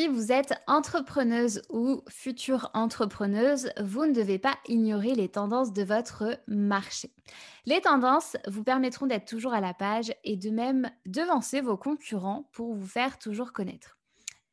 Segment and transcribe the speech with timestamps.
[0.00, 5.82] Si vous êtes entrepreneuse ou future entrepreneuse, vous ne devez pas ignorer les tendances de
[5.82, 7.10] votre marché.
[7.66, 12.48] Les tendances vous permettront d'être toujours à la page et de même devancer vos concurrents
[12.52, 13.98] pour vous faire toujours connaître.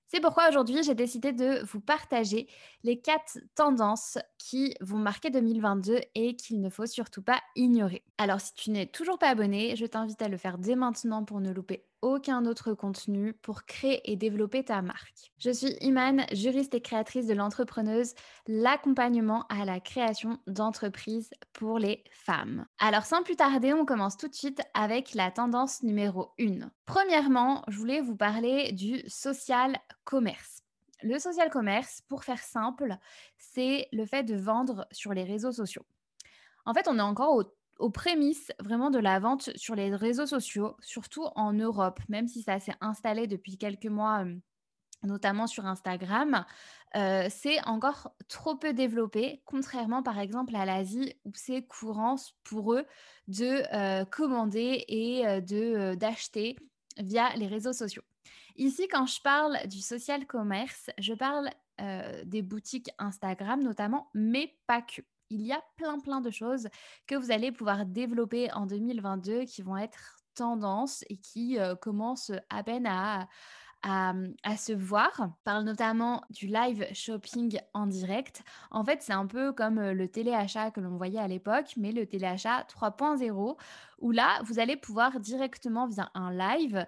[0.10, 2.50] C'est pourquoi aujourd'hui, j'ai décidé de vous partager
[2.84, 8.04] les quatre tendances qui vont marquer 2022 et qu'il ne faut surtout pas ignorer.
[8.18, 11.40] Alors, si tu n'es toujours pas abonné, je t'invite à le faire dès maintenant pour
[11.40, 15.32] ne louper aucun autre contenu pour créer et développer ta marque.
[15.38, 18.14] Je suis Iman, juriste et créatrice de l'entrepreneuse,
[18.48, 22.66] l'accompagnement à la création d'entreprises pour les femmes.
[22.80, 26.70] Alors sans plus tarder, on commence tout de suite avec la tendance numéro 1.
[26.86, 30.64] Premièrement, je voulais vous parler du social commerce.
[31.04, 32.98] Le social commerce, pour faire simple,
[33.38, 35.86] c'est le fait de vendre sur les réseaux sociaux.
[36.66, 37.44] En fait, on est encore au
[37.80, 42.42] aux prémices vraiment de la vente sur les réseaux sociaux, surtout en Europe, même si
[42.42, 44.26] ça s'est installé depuis quelques mois,
[45.04, 46.44] notamment sur Instagram,
[46.94, 52.86] c'est encore trop peu développé, contrairement par exemple à l'Asie où c'est courant pour eux
[53.28, 55.42] de commander et
[55.96, 56.58] d'acheter
[56.98, 58.02] via les réseaux sociaux.
[58.56, 61.52] Ici, quand je parle du social commerce, je parle
[62.26, 66.68] des boutiques Instagram notamment, mais pas que il y a plein plein de choses
[67.08, 72.64] que vous allez pouvoir développer en 2022 qui vont être tendance et qui commencent à
[72.64, 73.28] peine à,
[73.86, 75.30] Mmh, à, se voir.
[75.44, 78.44] Parle notamment du live shopping en direct.
[78.72, 82.06] En fait, c'est un peu comme le téléachat que l'on voyait à l'époque, mais le
[82.06, 83.56] téléachat 3.0,
[84.00, 86.86] où là, vous allez pouvoir directement via un live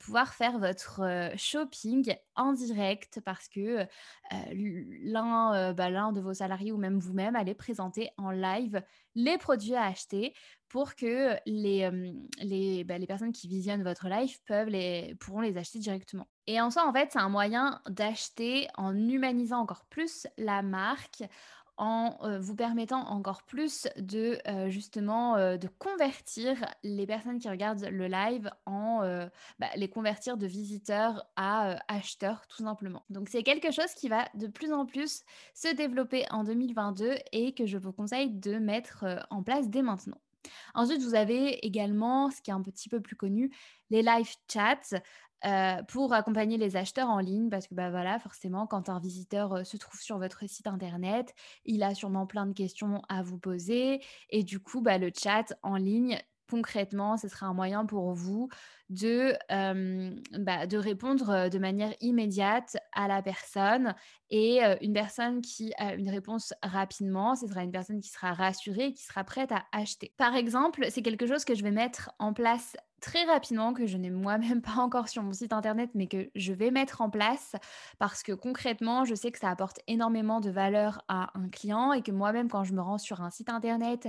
[0.00, 3.86] pouvoir faire votre shopping en direct parce que
[4.32, 8.82] l'un bah, l'un de vos salariés ou même vous-même allez présenter en live
[9.14, 10.34] les produits à acheter
[10.70, 11.90] pour que les,
[12.38, 16.28] les, bah, les, personnes qui visionnent votre live peuvent les, pourront les acheter directement.
[16.46, 21.24] Et en soi, en fait, c'est un moyen d'acheter en humanisant encore plus la marque,
[21.80, 28.50] en vous permettant encore plus de justement de convertir les personnes qui regardent le live
[28.66, 29.00] en
[29.58, 33.02] bah, les convertir de visiteurs à acheteurs tout simplement.
[33.08, 35.22] Donc c'est quelque chose qui va de plus en plus
[35.54, 40.18] se développer en 2022 et que je vous conseille de mettre en place dès maintenant.
[40.74, 43.50] Ensuite, vous avez également, ce qui est un petit peu plus connu,
[43.90, 45.00] les live chats.
[45.88, 49.78] pour accompagner les acheteurs en ligne parce que bah voilà forcément quand un visiteur se
[49.78, 51.34] trouve sur votre site internet
[51.64, 55.54] il a sûrement plein de questions à vous poser et du coup bah, le chat
[55.62, 58.48] en ligne concrètement, ce sera un moyen pour vous
[58.88, 63.94] de, bah, de répondre de manière immédiate à la personne.
[64.30, 68.86] Et une personne qui a une réponse rapidement, ce sera une personne qui sera rassurée
[68.86, 70.12] et qui sera prête à acheter.
[70.16, 73.96] Par exemple, c'est quelque chose que je vais mettre en place très rapidement que je
[73.96, 77.56] n'ai moi-même pas encore sur mon site internet, mais que je vais mettre en place
[77.98, 82.02] parce que concrètement, je sais que ça apporte énormément de valeur à un client et
[82.02, 84.08] que moi-même, quand je me rends sur un site internet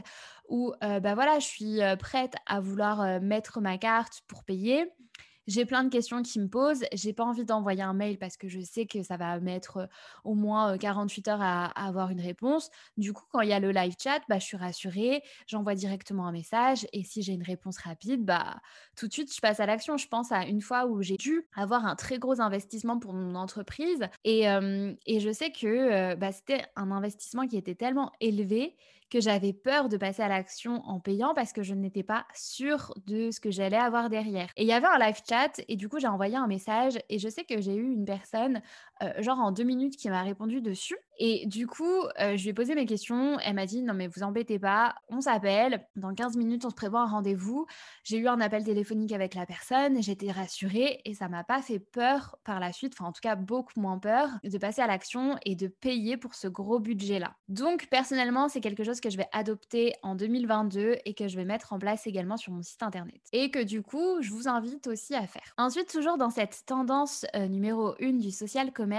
[0.50, 4.92] où bah voilà, je suis prête à vouloir mettre ma carte pour payer,
[5.48, 6.84] j'ai plein de questions qui me posent.
[6.94, 9.88] J'ai pas envie d'envoyer un mail parce que je sais que ça va mettre
[10.24, 12.70] au moins 48 heures à, avoir une réponse.
[12.98, 16.28] Du coup, quand il y a le live chat, bah, je suis rassurée, j'envoie directement
[16.28, 18.58] un message et si j'ai une réponse rapide, bah,
[18.96, 19.98] tout de suite, je passe à l'action.
[19.98, 23.36] Je pense à une fois où j'ai dû avoir un très gros investissement pour mon
[23.36, 24.46] entreprise et,
[25.06, 28.76] et je sais que bah, c'était un investissement qui était tellement élevé
[29.12, 32.94] que j'avais peur de passer à l'action en payant parce que je n'étais pas sûre
[33.06, 34.48] de ce que j'allais avoir derrière.
[34.56, 37.20] Et il y avait un live chat et du coup j'ai envoyé un message et
[37.20, 38.62] je sais que j'ai eu une personne
[39.02, 40.98] euh, genre en deux minutes qui m'a répondu dessus.
[41.18, 43.38] Et du coup, euh, je lui ai posé mes questions.
[43.40, 45.86] Elle m'a dit non mais vous embêtez pas, on s'appelle.
[45.96, 47.68] Dans 15 minutes, on se prévoit un rendez-vous.
[48.04, 51.80] J'ai eu un appel téléphonique avec la personne, j'étais rassurée et ça m'a pas fait
[51.80, 55.38] peur par la suite, enfin en tout cas beaucoup moins peur de passer à l'action
[55.46, 57.36] et de payer pour ce gros budget-là.
[57.50, 61.46] Donc personnellement, c'est quelque chose que je vais adopter en 2022 et que je vais
[61.46, 63.22] mettre en place également sur mon site internet.
[63.32, 65.54] Et que du coup, je vous invite aussi à faire.
[65.58, 68.91] Ensuite, toujours dans cette tendance euh, numéro 1 du social commerce,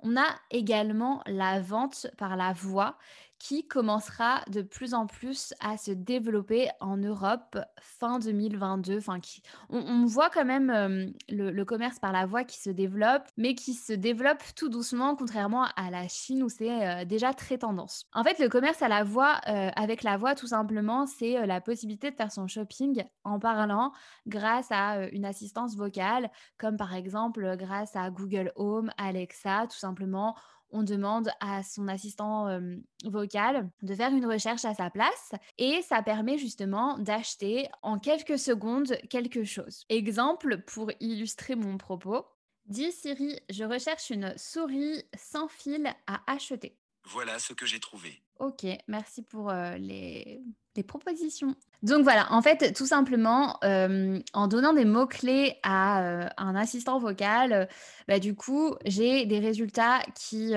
[0.00, 2.98] on a également la vente par la voix
[3.42, 8.98] qui commencera de plus en plus à se développer en Europe fin 2022.
[8.98, 13.56] Enfin, qui, on, voit quand même le, commerce par la voix qui se développe, mais
[13.56, 18.06] qui se développe tout doucement, contrairement à la Chine où c'est déjà très tendance.
[18.14, 19.40] En fait, le commerce à la voix,
[19.74, 23.90] avec la voix, tout simplement, c'est la possibilité de faire son shopping en parlant
[24.28, 30.36] grâce à une assistance vocale, comme par exemple grâce à Google Home, Alexa, tout simplement
[30.72, 32.60] on demande à son assistant
[33.04, 38.38] vocal de faire une recherche à sa place et ça permet justement d'acheter en quelques
[38.38, 39.84] secondes quelque chose.
[39.88, 42.26] Exemple pour illustrer mon propos.
[42.66, 46.78] Dis Siri, je recherche une souris sans fil à acheter.
[47.04, 48.22] Voilà ce que j'ai trouvé.
[48.38, 50.40] Ok, merci pour euh, les,
[50.76, 51.54] les propositions.
[51.82, 56.98] Donc voilà, en fait, tout simplement, euh, en donnant des mots-clés à euh, un assistant
[56.98, 57.66] vocal, euh,
[58.06, 60.54] bah, du coup, j'ai des résultats qui,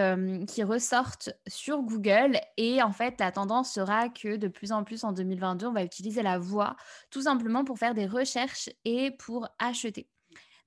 [0.47, 2.39] qui ressortent sur Google.
[2.57, 5.83] Et en fait, la tendance sera que de plus en plus en 2022, on va
[5.83, 6.75] utiliser la voix,
[7.09, 10.07] tout simplement pour faire des recherches et pour acheter.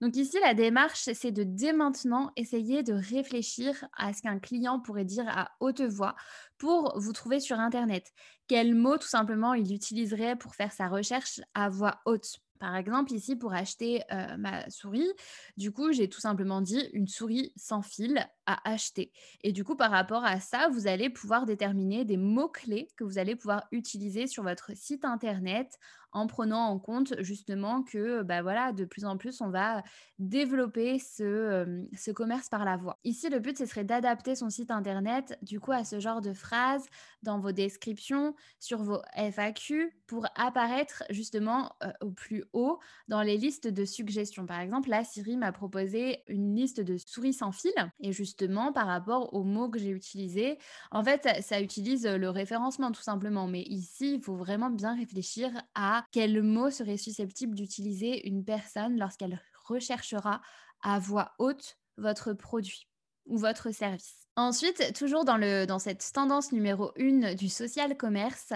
[0.00, 4.78] Donc ici, la démarche, c'est de dès maintenant essayer de réfléchir à ce qu'un client
[4.78, 6.14] pourrait dire à haute voix
[6.56, 8.12] pour vous trouver sur Internet.
[8.46, 12.38] Quels mots tout simplement il utiliserait pour faire sa recherche à voix haute?
[12.58, 15.08] Par exemple, ici, pour acheter euh, ma souris,
[15.56, 19.12] du coup, j'ai tout simplement dit une souris sans fil à acheter.
[19.42, 23.18] Et du coup, par rapport à ça, vous allez pouvoir déterminer des mots-clés que vous
[23.18, 25.78] allez pouvoir utiliser sur votre site Internet
[26.12, 29.82] en prenant en compte justement que bah voilà, de plus en plus, on va
[30.19, 32.99] développer ce, ce commerce par la voix.
[33.05, 36.32] Ici, le but, ce serait d'adapter son site Internet du coup à ce genre de
[36.32, 36.87] phrases
[37.22, 42.78] dans vos descriptions, sur vos FAQ, pour apparaître justement au plus haut
[43.08, 44.46] dans les listes de suggestions.
[44.46, 48.87] Par exemple, là, Siri m'a proposé une liste de souris sans fil et justement par
[48.87, 50.58] rapport aux mots que j'ai utilisés,
[50.90, 53.46] en fait, ça, ça utilise le référencement tout simplement.
[53.46, 58.98] Mais ici, il faut vraiment bien réfléchir à quel mot serait susceptible d'utiliser une personne
[58.98, 60.40] lorsqu'elle recherchera
[60.82, 62.88] à voix haute votre produit
[63.26, 64.27] ou votre service.
[64.38, 68.52] Ensuite, toujours dans, cette tendance numéro 1 du social commerce,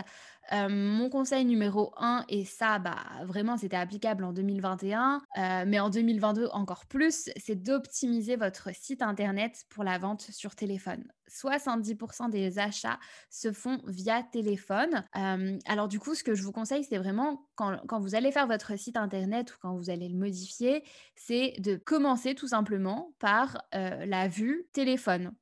[0.52, 5.80] euh, mon conseil numéro 1, et ça, bah, vraiment, c'était applicable en 2021, euh, mais
[5.80, 11.04] en 2022 encore plus, c'est d'optimiser votre site Internet pour la vente sur téléphone.
[11.28, 12.98] 70% des achats
[13.30, 15.04] se font via téléphone.
[15.16, 18.46] Euh, alors du coup, ce que je vous conseille, c'est vraiment quand, vous allez faire
[18.46, 20.84] votre site Internet ou quand vous allez le modifier,
[21.14, 25.32] c'est de commencer tout simplement par la vue téléphone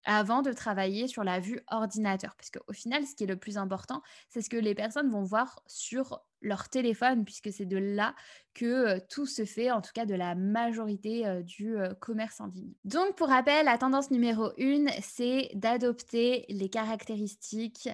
[0.43, 2.35] de travailler sur la vue ordinateur.
[2.37, 5.25] Parce qu'au final, ce qui est le plus important, c'est ce que les personnes vont
[5.25, 8.15] voir sur leur téléphone, puisque c'est de là
[8.55, 12.73] que tout se fait, en tout cas de la majorité du commerce en ligne.
[12.87, 17.91] Donc, pour rappel, la tendance numéro une, c'est d'adopter les caractéristiques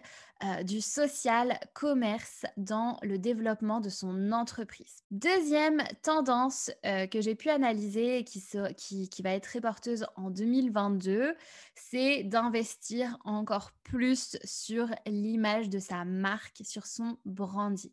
[0.65, 4.97] du social commerce dans le développement de son entreprise.
[5.11, 8.45] Deuxième tendance que j'ai pu analyser et qui,
[8.77, 11.35] qui, qui va être très porteuse en 2022,
[11.75, 17.91] c'est d'investir encore plus sur l'image de sa marque, sur son branding.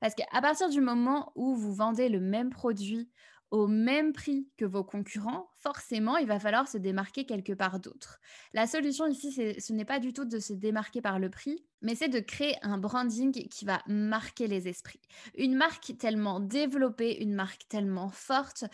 [0.00, 3.10] Parce qu'à partir du moment où vous vendez le même produit
[3.50, 8.20] au même prix que vos concurrents, forcément, il va falloir se démarquer quelque part d'autre.
[8.54, 11.94] La solution ici, ce n'est pas du tout de se démarquer par le prix, mais
[11.94, 15.00] c'est de créer un branding qui va marquer les esprits.
[15.36, 18.64] Une marque tellement développée, une marque tellement forte,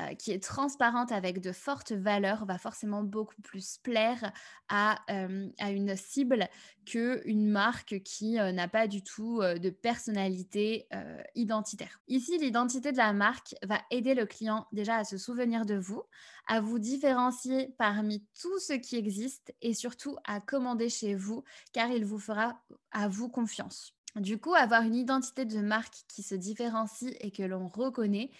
[0.00, 4.32] euh, qui est transparente avec de fortes valeurs, va forcément beaucoup plus plaire
[4.68, 6.48] à, euh, à une cible
[6.86, 10.88] qu'une marque qui euh, n'a pas du tout de personnalité
[11.34, 12.00] identitaire.
[12.08, 16.02] Ici, l'identité de la marque va aider le client déjà à se souvenir de vous,
[16.46, 21.90] à vous différencier parmi tout ce qui existe et surtout à commander chez vous car
[21.90, 22.62] il vous fera
[22.92, 23.94] à vous confiance.
[24.16, 28.30] Du coup, avoir une identité de marque qui se différencie et que l'on reconnaît,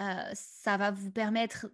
[0.00, 0.04] euh,
[0.34, 1.68] ça va vous permettre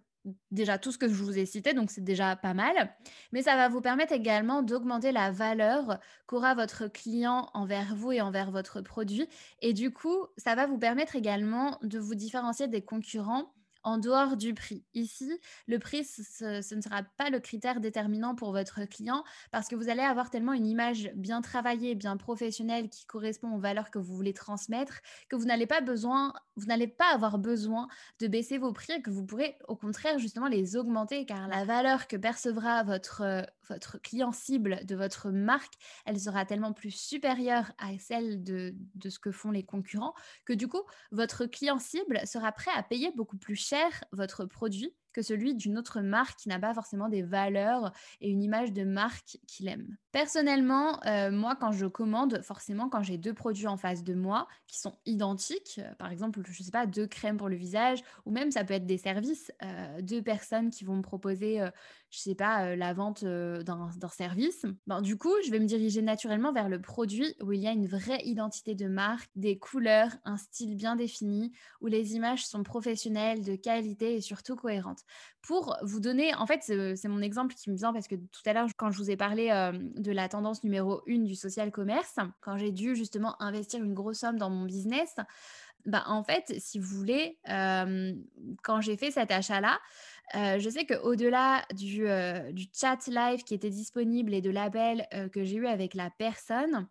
[0.51, 2.93] déjà tout ce que je vous ai cité, donc c'est déjà pas mal,
[3.31, 8.21] mais ça va vous permettre également d'augmenter la valeur qu'aura votre client envers vous et
[8.21, 9.27] envers votre produit.
[9.61, 14.37] Et du coup, ça va vous permettre également de vous différencier des concurrents en dehors
[14.37, 14.83] du prix.
[14.93, 19.75] Ici, le prix, ce, ne sera pas le critère déterminant pour votre client parce que
[19.75, 23.99] vous allez avoir tellement une image bien travaillée, bien professionnelle qui correspond aux valeurs que
[23.99, 27.87] vous voulez transmettre que vous n'allez pas besoin, vous n'allez pas avoir besoin
[28.19, 31.65] de baisser vos prix et que vous pourrez au contraire justement les augmenter car la
[31.65, 35.73] valeur que percevra votre, votre client cible de votre marque,
[36.05, 40.13] elle sera tellement plus supérieure à celle de, de ce que font les concurrents
[40.45, 40.81] que du coup,
[41.11, 45.77] votre client cible sera prêt à payer beaucoup plus cher votre produit que celui d'une
[45.77, 49.97] autre marque qui n'a pas forcément des valeurs et une image de marque qu'il aime.
[50.11, 54.47] Personnellement, euh, moi, quand je commande, forcément, quand j'ai deux produits en face de moi
[54.67, 58.01] qui sont identiques, euh, par exemple, je ne sais pas, deux crèmes pour le visage,
[58.25, 62.17] ou même ça peut être des services, euh, deux personnes qui vont me proposer, je
[62.17, 66.51] ne sais pas, la vente d'un service, ben, du coup, je vais me diriger naturellement
[66.51, 70.37] vers le produit où il y a une vraie identité de marque, des couleurs, un
[70.37, 71.51] style bien défini,
[71.81, 74.98] où les images sont professionnelles, de qualité et surtout cohérentes.
[75.41, 78.53] Pour vous donner, en fait, c'est mon exemple qui me vient parce que tout à
[78.53, 82.15] l'heure, quand je vous ai parlé euh, de la tendance numéro une du social commerce,
[82.41, 85.15] quand j'ai dû justement investir une grosse somme dans mon business,
[85.85, 88.13] bah, en fait, si vous voulez, euh,
[88.63, 89.79] quand j'ai fait cet achat-là,
[90.33, 92.05] je sais qu'au-delà du,
[92.53, 96.87] du chat live qui était disponible et de l'appel que j'ai eu avec la personne,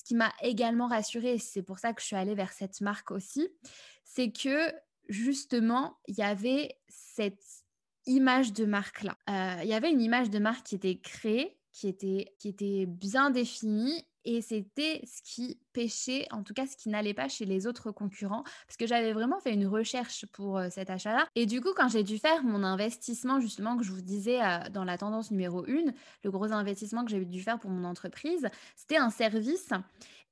[0.00, 3.10] ce qui m'a également rassurée, c'est pour ça que je suis allée vers cette marque
[3.10, 3.48] aussi,
[4.04, 4.72] c'est que
[5.10, 7.44] justement, il y avait cette
[8.06, 9.18] image de marque-là.
[9.62, 13.30] il y avait une image de marque qui était créée, qui était, qui était bien
[13.30, 17.66] définie et c'était ce qui pêchait, en tout cas ce qui n'allait pas chez les
[17.66, 21.26] autres concurrents, parce que j'avais vraiment fait une recherche pour cet achat-là.
[21.34, 24.38] Et du coup, quand j'ai dû faire mon investissement, justement, que je vous disais
[24.72, 25.92] dans la tendance numéro 1,
[26.24, 29.70] le gros investissement que j'ai dû faire pour mon entreprise, c'était un service.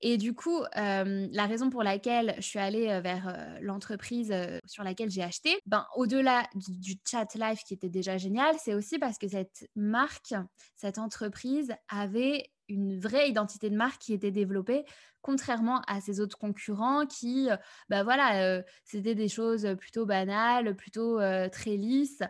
[0.01, 4.33] Et du coup, la raison pour laquelle je suis allée vers l'entreprise
[4.65, 8.75] sur laquelle j'ai acheté, ben, au-delà du, du, chat live qui était déjà génial, c'est
[8.75, 10.35] aussi parce que cette marque,
[10.77, 14.85] cette entreprise avait une vraie identité de marque qui était développée,
[15.23, 17.49] contrairement à ses autres concurrents qui,
[17.89, 21.19] ben voilà, c'était des choses plutôt banales, plutôt
[21.51, 22.23] très lisses.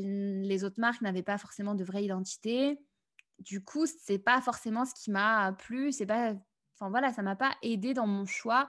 [0.00, 2.78] les autres marques n'avaient pas forcément de vraie identité.
[3.38, 6.34] Du coup, c'est pas forcément ce qui m'a plu, c'est pas
[6.82, 8.68] Enfin voilà, ça m'a pas aidé dans mon choix euh,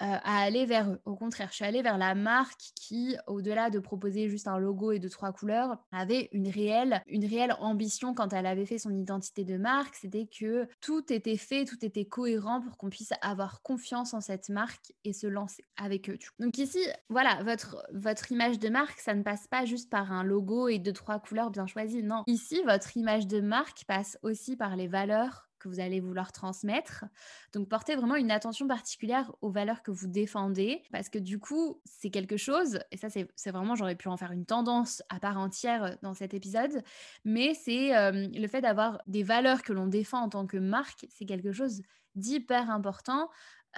[0.00, 1.00] à aller vers eux.
[1.04, 4.92] Au contraire, je suis allée vers la marque qui, au-delà de proposer juste un logo
[4.92, 8.94] et de trois couleurs, avait une réelle, une réelle ambition quand elle avait fait son
[8.94, 9.94] identité de marque.
[9.94, 14.48] C'était que tout était fait, tout était cohérent pour qu'on puisse avoir confiance en cette
[14.48, 16.18] marque et se lancer avec eux.
[16.38, 20.24] Donc ici, voilà, votre, votre image de marque, ça ne passe pas juste par un
[20.24, 22.02] logo et deux, trois couleurs bien choisies.
[22.02, 22.22] Non.
[22.26, 27.04] Ici, votre image de marque passe aussi par les valeurs que vous allez vouloir transmettre.
[27.52, 31.80] Donc portez vraiment une attention particulière aux valeurs que vous défendez, parce que du coup,
[31.84, 35.38] c'est quelque chose, et ça c'est vraiment, j'aurais pu en faire une tendance à part
[35.38, 36.82] entière dans cet épisode,
[37.24, 41.06] mais c'est euh, le fait d'avoir des valeurs que l'on défend en tant que marque,
[41.10, 41.82] c'est quelque chose
[42.16, 43.28] d'hyper important.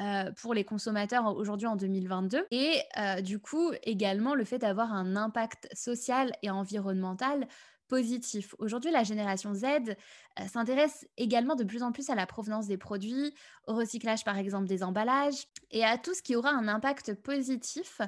[0.01, 4.95] Euh, pour les consommateurs aujourd'hui en 2022 et euh, du coup également le fait d'avoir
[4.95, 7.47] un impact social et environnemental
[8.59, 12.79] Aujourd'hui, la génération Z euh, s'intéresse également de plus en plus à la provenance des
[12.79, 13.35] produits,
[13.67, 18.01] au recyclage par exemple des emballages et à tout ce qui aura un impact positif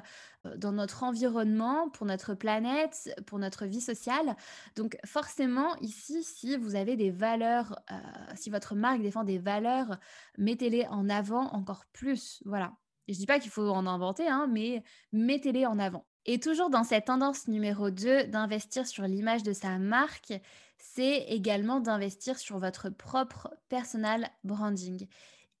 [0.45, 4.35] euh, dans notre environnement, pour notre planète, pour notre vie sociale.
[4.75, 7.95] Donc forcément, ici, si vous avez des valeurs, euh,
[8.35, 9.97] si votre marque défend des valeurs,
[10.37, 12.41] mettez-les en avant encore plus.
[12.45, 12.73] Voilà.
[13.07, 16.05] Je ne dis pas qu'il faut en inventer, hein, mais mettez-les en avant.
[16.25, 20.33] Et toujours dans cette tendance numéro 2 d'investir sur l'image de sa marque,
[20.79, 25.07] c'est également d'investir sur votre propre personal branding.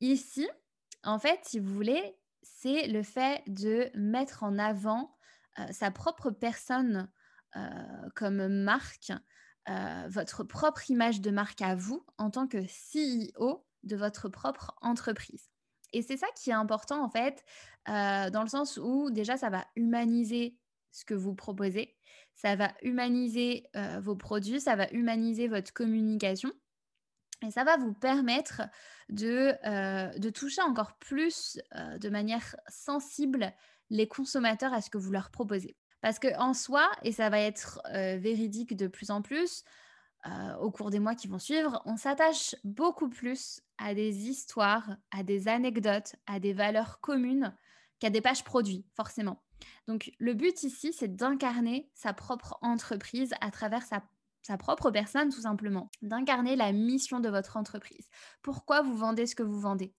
[0.01, 0.47] Ici,
[1.03, 5.15] en fait, si vous voulez, c'est le fait de mettre en avant
[5.59, 7.09] euh, sa propre personne
[7.55, 9.11] euh, comme marque,
[9.69, 14.75] euh, votre propre image de marque à vous en tant que CEO de votre propre
[14.81, 15.49] entreprise.
[15.93, 17.45] Et c'est ça qui est important en fait,
[17.87, 20.57] euh, dans le sens où déjà ça va humaniser
[20.91, 21.95] ce que vous proposez,
[22.33, 26.51] ça va humaniser euh, vos produits, ça va humaniser votre communication.
[27.45, 28.61] Et ça va vous permettre
[29.09, 31.59] de, euh, toucher encore plus
[31.99, 33.53] de manière sensible
[33.89, 35.75] les consommateurs à ce que vous leur proposez.
[36.01, 39.63] Parce qu'en soi, et ça va être véridique de plus en plus,
[40.59, 45.23] au cours des mois qui vont suivre, on s'attache beaucoup plus à des histoires, à
[45.23, 47.53] des anecdotes, à des valeurs communes
[47.99, 49.43] qu'à des pages produits, forcément.
[49.87, 54.03] Donc le but ici, c'est d'incarner sa propre entreprise à travers sa,
[54.41, 55.89] sa propre personne, tout simplement.
[56.01, 58.07] D'incarner la mission de votre entreprise.
[58.41, 59.93] Pourquoi vous vendez ce que vous vendez?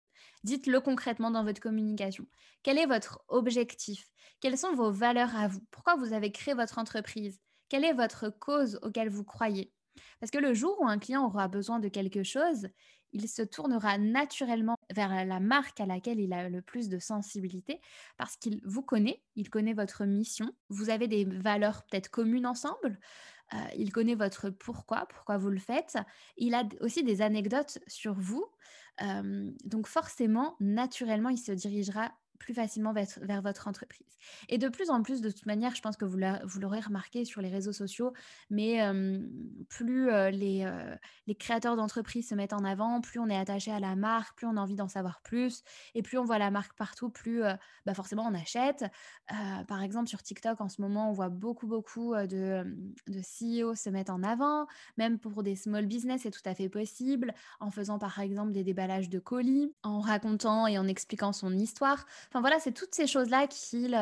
[0.45, 2.27] Dites-le concrètement dans votre communication.
[2.63, 4.09] Quel est votre objectif?
[4.41, 5.61] Quelles sont vos valeurs à vous?
[5.71, 7.41] Pourquoi vous avez créé votre entreprise?
[7.69, 9.73] Quelle est votre cause auquel vous croyez?
[10.21, 12.69] Parce que le jour où un client aura besoin de quelque chose,
[13.13, 17.81] il se tournera naturellement vers la marque à laquelle il a le plus de sensibilité
[18.17, 22.99] parce qu'il vous connaît, il connaît votre mission, vous avez des valeurs peut-être communes ensemble,
[23.55, 25.97] euh, il connaît votre pourquoi, pourquoi vous le faites,
[26.37, 28.45] il a aussi des anecdotes sur vous,
[29.03, 34.19] euh, donc forcément, naturellement, il se dirigera plus facilement vers, votre entreprise.
[34.49, 36.19] Et de plus en plus, de toute manière, je pense que vous
[36.61, 38.13] l'aurez remarqué sur les réseaux sociaux,
[38.51, 38.81] mais
[39.69, 40.67] plus les,
[41.39, 44.57] créateurs d'entreprises se mettent en avant, plus on est attaché à la marque, plus on
[44.57, 45.63] a envie d'en savoir plus,
[45.95, 47.43] et plus on voit la marque partout, plus
[47.85, 48.85] bah forcément on achète.
[49.69, 52.65] par exemple, sur TikTok, en ce moment, on voit beaucoup, beaucoup de,
[53.07, 54.67] de CEO se mettre en avant,
[54.97, 58.65] même pour des small business, c'est tout à fait possible, en faisant par exemple des
[58.65, 62.07] déballages de colis, en racontant et en expliquant son histoire.
[62.29, 63.95] Enfin voilà, c'est toutes ces choses-là qui,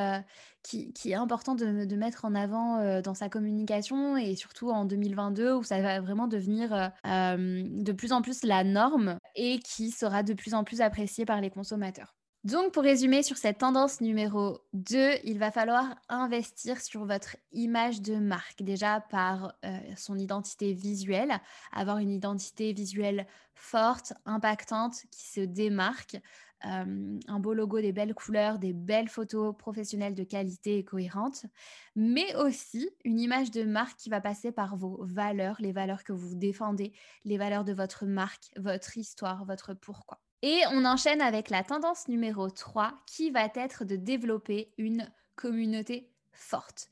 [0.63, 5.53] qui, est important de, mettre en avant euh, dans sa communication et surtout en 2022
[5.55, 9.91] où ça va vraiment devenir euh, euh, de plus en plus la norme et qui
[9.91, 12.15] sera de plus en plus apprécié par les consommateurs.
[12.45, 18.03] Donc, pour résumer sur cette tendance numéro 2, il va falloir investir sur votre image
[18.03, 19.55] de marque, déjà par
[19.97, 21.41] son identité visuelle,
[21.73, 26.19] avoir une identité visuelle forte, impactante, qui se démarque,
[26.67, 31.47] euh, un beau logo, des belles couleurs, des belles photos professionnelles de qualité et cohérentes,
[31.95, 36.13] mais aussi une image de marque qui va passer par vos valeurs, les valeurs que
[36.13, 36.93] vous défendez,
[37.25, 40.21] les valeurs de votre marque, votre histoire, votre pourquoi.
[40.43, 46.11] Et on enchaîne avec la tendance numéro 3 qui va être de développer une communauté
[46.33, 46.89] forte.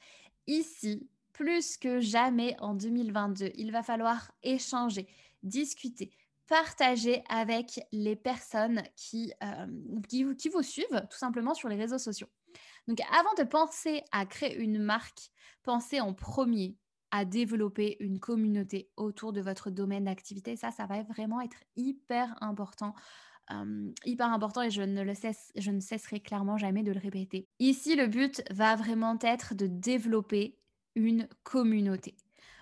[0.47, 5.07] Ici, plus que jamais en 2022, il va falloir échanger,
[5.43, 6.13] discuter,
[6.49, 9.67] partager avec les personnes qui, euh,
[10.09, 12.29] qui, vous suivent tout simplement sur les réseaux sociaux.
[12.89, 15.31] Donc avant de penser à créer une marque,
[15.63, 16.77] pensez en premier
[17.11, 20.57] à développer une communauté autour de votre domaine d'activité.
[20.57, 22.95] Ça, ça va vraiment être hyper important
[24.05, 27.49] hyper important et je ne, le cesse, je ne cesserai clairement jamais de le répéter.
[27.59, 30.59] Ici, le but va vraiment être de développer
[30.95, 32.17] une communauté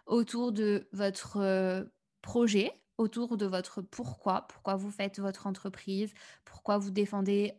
[0.07, 1.89] autour de votre
[2.23, 6.13] projet, autour de votre pourquoi, pourquoi vous faites votre entreprise,
[6.45, 7.55] pourquoi vous défendez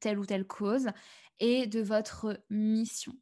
[0.00, 0.88] telle ou telle cause
[1.38, 3.12] et de votre mission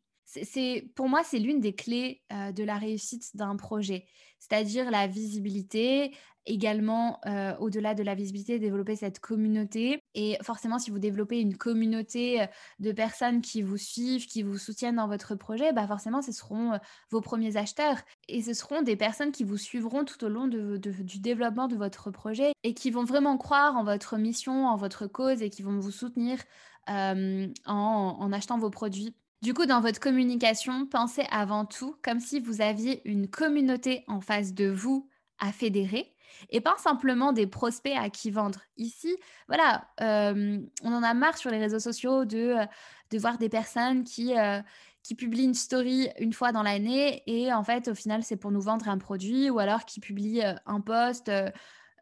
[0.42, 4.06] c'est pour moi c'est l'une des clés de la réussite d'un projet,
[4.40, 6.16] c'est-à-dire la visibilité,
[6.46, 7.20] également
[7.60, 10.00] au-delà de la visibilité, développer cette communauté.
[10.14, 12.46] Et forcément, si vous développez une communauté
[12.78, 16.78] de personnes qui vous suivent, qui vous soutiennent dans votre projet, bah forcément, ce seront
[17.10, 21.18] vos premiers acheteurs et ce seront des personnes qui vous suivront tout au long du
[21.18, 25.42] développement de votre projet et qui vont vraiment croire en votre mission, en votre cause
[25.42, 26.38] et qui vont vous soutenir
[26.86, 29.16] en achetant vos produits.
[29.42, 34.20] Du coup, dans votre communication, pensez avant tout comme si vous aviez une communauté en
[34.20, 36.13] face de vous à fédérer
[36.50, 38.60] et pas simplement des prospects à qui vendre.
[38.76, 39.16] Ici,
[39.48, 42.66] voilà, euh, on en a marre sur les réseaux sociaux de, euh,
[43.10, 44.60] de voir des personnes qui, euh,
[45.02, 48.50] qui publient une story une fois dans l'année et en fait, au final, c'est pour
[48.50, 51.30] nous vendre un produit ou alors qui publient un post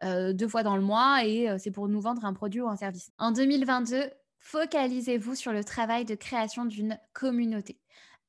[0.01, 3.11] deux fois dans le mois et c'est pour nous vendre un produit ou un service.
[3.17, 4.09] En 2022,
[4.43, 7.79] Focalisez-vous sur le travail de création d'une communauté.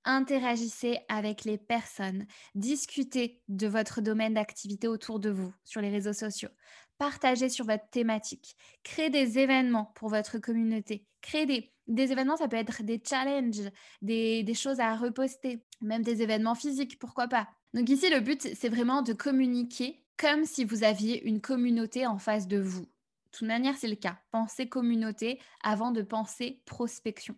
[0.04, 2.26] Interagissez avec les personnes.
[2.54, 6.50] Discutez de votre domaine d'activité autour de vous sur les réseaux sociaux.
[6.98, 8.56] Partagez sur votre thématique.
[8.82, 11.06] Créez des événements pour votre communauté.
[11.22, 11.46] Créez
[11.88, 13.70] des, événements, ça peut être des challenges,
[14.02, 17.48] des, des choses à reposter, même des événements physiques, pourquoi pas.
[17.72, 22.18] Donc ici, le but, c'est vraiment de communiquer comme si vous aviez une communauté en
[22.18, 22.86] face de vous
[23.34, 24.16] toute manière, c'est le cas.
[24.30, 27.34] Pensez communauté avant de penser prospection.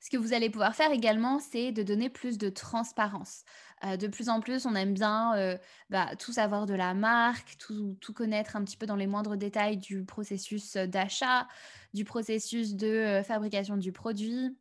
[0.00, 3.44] Ce que vous allez pouvoir faire également, c'est de donner plus de transparence.
[3.84, 5.58] Euh, de plus en plus, on aime bien euh,
[5.90, 9.78] bah, tout savoir de la marque, tout, connaître un petit peu dans les moindres détails
[9.78, 11.48] du processus d'achat,
[11.92, 14.56] du processus de euh, fabrication du produit,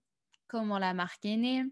[0.47, 1.63] comment la marque est née,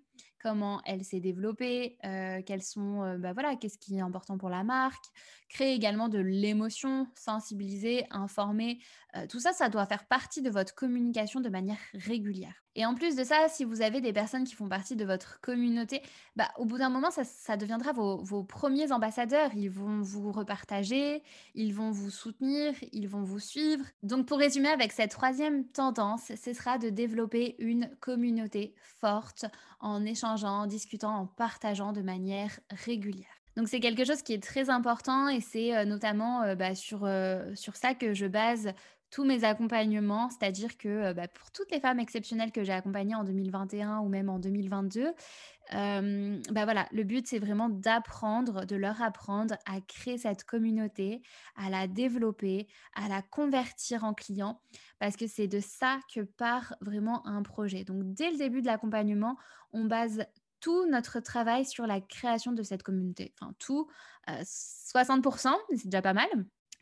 [0.43, 4.49] comment elle s'est développée, euh, quels sont, euh, bah voilà, qu'est-ce qui est important pour
[4.49, 5.05] la marque,
[5.47, 8.79] créer également de l'émotion, sensibiliser, informer.
[9.15, 12.62] Euh, tout ça, ça doit faire partie de votre communication de manière régulière.
[12.75, 15.39] Et en plus de ça, si vous avez des personnes qui font partie de votre
[15.41, 16.01] communauté,
[16.35, 19.51] bah, au bout d'un moment, ça, deviendra vos, premiers ambassadeurs.
[19.55, 21.21] Ils vont vous repartager,
[21.53, 23.85] ils vont vous soutenir, ils vont vous suivre.
[24.01, 29.45] Donc pour résumer avec cette troisième tendance, ce sera de développer une communauté forte
[29.79, 33.43] en échangeant, en discutant, en partageant de manière régulière.
[33.55, 37.01] Donc c'est quelque chose qui est très important et c'est euh, notamment euh, bah, sur,
[37.03, 38.73] euh, sur ça que je base
[39.13, 43.13] tous mes accompagnements, c'est-à-dire que euh, bah, pour toutes les femmes exceptionnelles que j'ai accompagnées
[43.13, 45.13] en 2021 ou même en 2022,
[45.75, 51.21] euh, bah voilà, le but c'est vraiment d'apprendre, de leur apprendre à créer cette communauté,
[51.55, 54.59] à la développer, à la convertir en client,
[54.97, 57.83] parce que c'est de ça que part vraiment un projet.
[57.83, 59.37] Donc dès le début de l'accompagnement,
[59.73, 60.25] on base
[60.59, 63.31] tout notre travail sur la création de cette communauté.
[63.39, 63.87] Enfin, tout,
[64.27, 66.29] 60%, euh, c'est déjà pas mal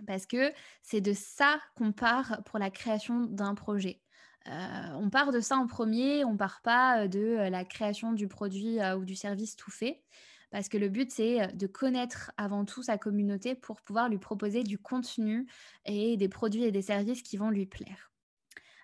[0.05, 4.01] parce que c'est de ça qu'on part pour la création d'un projet.
[4.47, 8.11] Euh, on part de ça en premier, on part pas euh, de euh, la création
[8.11, 10.01] du produit ou du service tout fait,
[10.49, 14.63] parce que le but c'est de connaître avant tout sa communauté pour pouvoir lui proposer
[14.63, 15.47] du contenu
[15.85, 18.11] et des produits et des services qui vont lui plaire.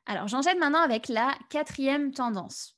[0.06, 2.76] Alors j'enchaîne maintenant avec la quatrième tendance.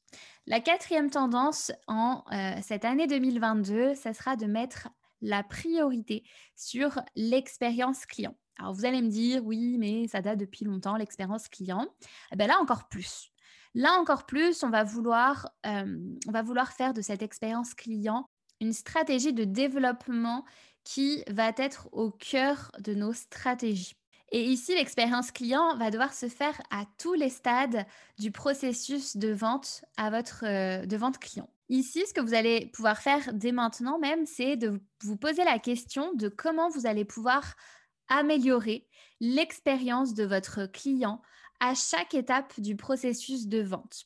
[0.47, 2.23] La quatrième tendance en
[2.63, 4.89] cette année 2022, ça sera de mettre
[5.21, 6.23] la priorité
[6.55, 8.35] sur l'expérience client.
[8.57, 11.87] Alors vous allez me dire, oui, mais ça date depuis longtemps, l'expérience client.
[12.31, 13.31] Eh bien là encore plus.
[13.75, 18.25] Là encore plus, on va, vouloir, euh, on va vouloir faire de cette expérience client
[18.61, 20.43] une stratégie de développement
[20.83, 23.95] qui va être au cœur de nos stratégies.
[24.31, 27.85] Et ici, l'expérience client va devoir se faire à tous les stades
[28.19, 31.49] du processus de vente à votre euh, de vente client.
[31.69, 35.59] Ici, ce que vous allez pouvoir faire dès maintenant même, c'est de vous poser la
[35.59, 37.55] question de comment vous allez pouvoir
[38.07, 38.87] améliorer
[39.19, 41.21] l'expérience de votre client
[41.59, 44.05] à chaque étape du processus de vente.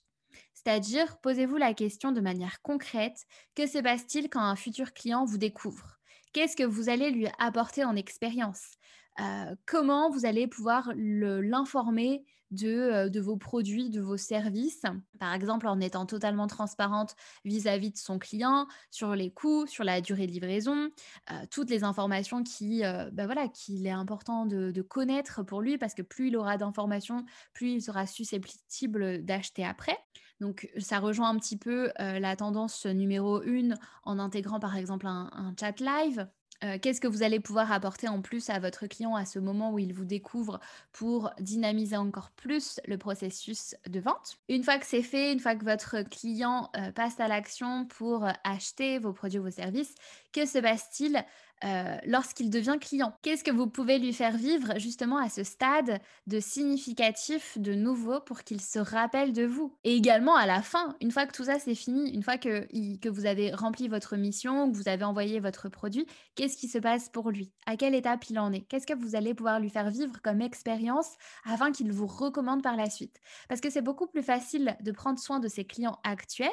[0.53, 5.37] C'est-à-dire, posez-vous la question de manière concrète, que se passe-t-il quand un futur client vous
[5.37, 5.99] découvre?
[6.33, 8.71] Qu'est-ce que vous allez lui apporter en expérience?
[9.19, 12.25] Euh, Comment vous allez pouvoir l'informer
[12.61, 14.83] euh, de, vos produits, de vos services,
[15.19, 20.01] par exemple en étant totalement transparente vis-à-vis de son client sur les coûts, sur la
[20.01, 20.89] durée de livraison,
[21.31, 25.77] euh, toutes les informations qui, ben voilà, qu'il est important de, de, connaître pour lui
[25.77, 29.97] parce que plus il aura d'informations, plus il sera susceptible d'acheter après.
[30.39, 35.55] Donc, ça rejoint un petit peu la tendance numéro une en intégrant par exemple un
[35.57, 36.27] chat live
[36.63, 39.71] euh, qu'est-ce que vous allez pouvoir apporter en plus à votre client à ce moment
[39.71, 40.59] où il vous découvre
[40.91, 44.37] pour dynamiser encore plus le processus de vente?
[44.49, 48.25] Une fois que c'est fait, une fois que votre client euh, passe à l'action pour
[48.43, 49.95] acheter vos produits ou vos services,
[50.31, 51.23] que se passe-t-il
[51.63, 53.13] euh, lorsqu'il devient client.
[53.21, 58.19] Qu'est-ce que vous pouvez lui faire vivre justement à ce stade de significatif, de nouveau,
[58.21, 59.77] pour qu'il se rappelle de vous?
[59.83, 62.67] Et également à la fin, une fois que tout ça c'est fini, une fois que,
[62.97, 66.77] que vous avez rempli votre mission, que vous avez envoyé votre produit, qu'est-ce qui se
[66.77, 67.51] passe pour lui?
[67.65, 68.61] À quelle étape il en est?
[68.61, 72.75] Qu'est-ce que vous allez pouvoir lui faire vivre comme expérience afin qu'il vous recommande par
[72.75, 73.19] la suite?
[73.47, 76.51] Parce que c'est beaucoup plus facile de prendre soin de ses clients actuels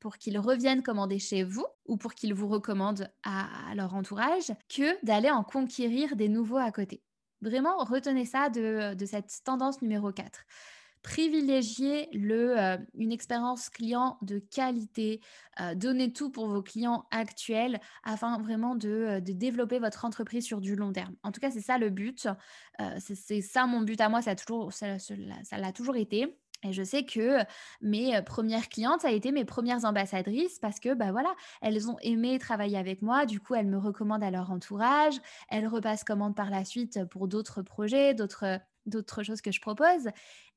[0.00, 5.04] pour qu'ils reviennent commander chez vous ou pour qu'ils vous recommandent à, leur entourage que
[5.04, 7.02] d'aller en conquérir des nouveaux à côté.
[7.42, 10.44] Vraiment, retenez ça de, cette tendance numéro 4
[11.02, 15.20] privilégiez le, euh, une expérience client de qualité,
[15.58, 20.60] euh, donnez tout pour vos clients actuels afin vraiment de, euh, développer votre entreprise sur
[20.60, 21.14] du long terme.
[21.22, 22.28] En tout cas, c'est ça le but.
[22.98, 26.38] c'est ça mon but à moi, ça l'a toujours été.
[26.62, 27.38] Et je sais que
[27.80, 31.96] mes premières clientes, ça a été mes premières ambassadrices parce que, bah voilà, elles ont
[32.02, 33.24] aimé travailler avec moi.
[33.26, 35.14] Du coup, elles me recommandent à leur entourage.
[35.48, 40.08] Elles repassent commande par la suite pour d'autres projets, d'autres d'autres choses que je propose.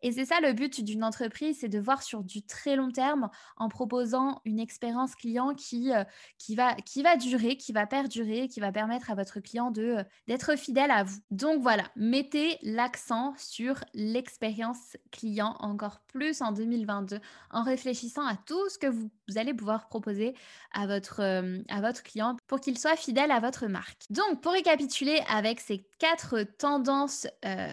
[0.01, 3.29] Et c'est ça le but d'une entreprise, c'est de voir sur du très long terme
[3.55, 6.03] en proposant une expérience client qui, euh,
[6.38, 9.81] qui, va, qui va durer, qui va perdurer, qui va permettre à votre client de,
[9.81, 11.19] euh, d'être fidèle à vous.
[11.31, 17.19] Donc voilà, mettez l'accent sur l'expérience client encore plus en 2022
[17.51, 20.36] en réfléchissant à tout ce que vous, allez pouvoir proposer
[20.73, 24.01] à votre, euh, à votre client pour qu'il soit fidèle à votre marque.
[24.09, 27.27] Donc pour récapituler avec ces quatre tendances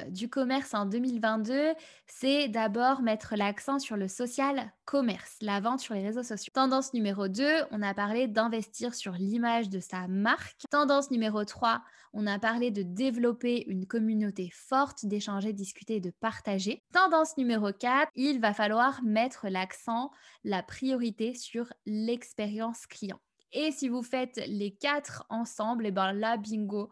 [0.08, 1.74] du commerce en 2022,
[2.06, 6.50] c'est d'abord mettre l'accent sur le social commerce, la vente sur les réseaux sociaux.
[6.52, 10.62] Tendance numéro 2, on a parlé d'investir sur l'image de sa marque.
[10.70, 11.82] Tendance numéro 3,
[12.12, 16.82] on a parlé de développer une communauté forte, d'échanger, discuter et de partager.
[16.92, 20.10] Tendance numéro 4, il va falloir mettre l'accent,
[20.42, 23.20] la priorité sur l'expérience client.
[23.53, 26.90] Et si vous faites les quatre ensemble, et eh ben là, bingo,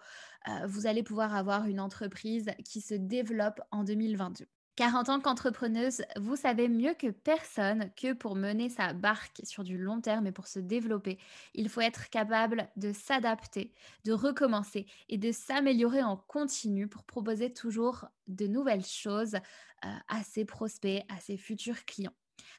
[0.48, 4.46] euh, vous allez pouvoir avoir une entreprise qui se développe en 2022.
[4.78, 9.64] Car en tant qu'entrepreneuse, vous savez mieux que personne que pour mener sa barque sur
[9.64, 11.18] du long terme et pour se développer,
[11.54, 13.72] il faut être capable de s'adapter,
[14.04, 20.22] de recommencer et de s'améliorer en continu pour proposer toujours de nouvelles choses euh, à
[20.22, 22.14] ses prospects, à ses futurs clients.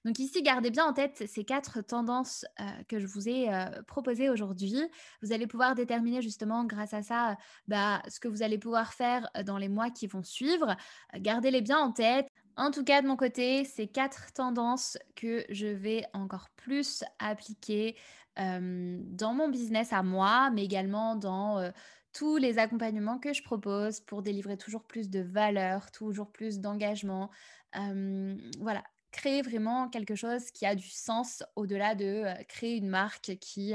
[0.06, 3.66] Donc ici, gardez bien en tête ces quatre tendances euh, que je vous ai euh,
[3.88, 4.82] proposées aujourd'hui.
[5.22, 9.30] Vous allez pouvoir déterminer justement grâce à ça bah, ce que vous allez pouvoir faire
[9.46, 10.76] dans les mois qui vont suivre.
[11.16, 12.28] Gardez-les bien en tête.
[12.56, 17.96] En tout cas, de mon côté, ces quatre tendances que je vais encore plus appliquer
[18.38, 21.72] dans mon business à moi, mais également dans
[22.14, 27.30] tous les accompagnements que je propose pour délivrer toujours plus de valeur, toujours plus d'engagement.
[27.74, 33.74] voilà, créer vraiment quelque chose qui a du sens au-delà de créer une marque qui,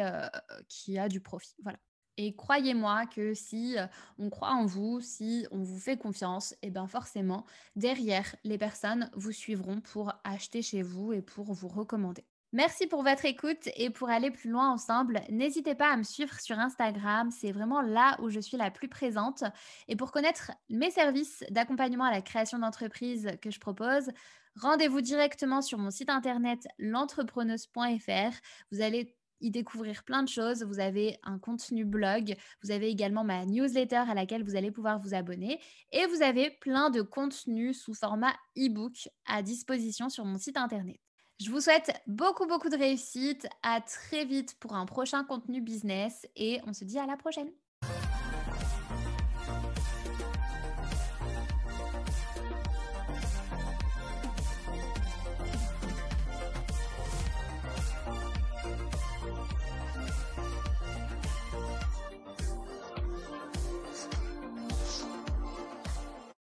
[0.68, 1.56] qui a du profit.
[1.62, 1.78] Voilà.
[2.16, 3.76] Et croyez-moi que si
[4.18, 7.44] on croit en vous, si on vous fait confiance, et eh bien forcément,
[7.74, 12.24] derrière, les personnes vous suivront pour acheter chez vous et pour vous recommander.
[12.54, 16.38] Merci pour votre écoute et pour aller plus loin ensemble, n'hésitez pas à me suivre
[16.38, 19.42] sur Instagram, c'est vraiment là où je suis la plus présente.
[19.88, 24.08] Et pour connaître mes services d'accompagnement à la création d'entreprise que je propose,
[24.54, 28.36] rendez-vous directement sur mon site internet l'entrepreneuse.fr.
[28.70, 30.62] Vous allez y découvrir plein de choses.
[30.62, 35.00] Vous avez un contenu blog, vous avez également ma newsletter à laquelle vous allez pouvoir
[35.00, 40.38] vous abonner et vous avez plein de contenus sous format e-book à disposition sur mon
[40.38, 41.03] site internet.
[41.40, 43.48] Je vous souhaite beaucoup, beaucoup de réussite.
[43.62, 47.50] À très vite pour un prochain contenu business et on se dit à la prochaine.